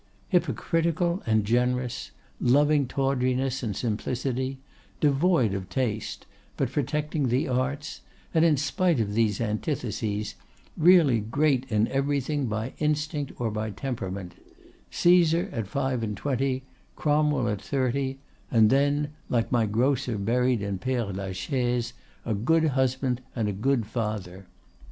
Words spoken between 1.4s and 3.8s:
generous; loving tawdriness and